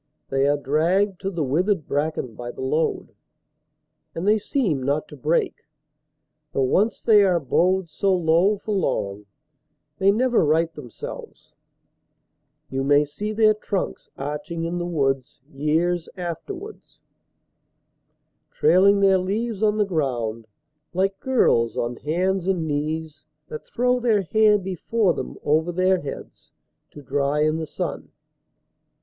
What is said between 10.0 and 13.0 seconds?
never right themselves: You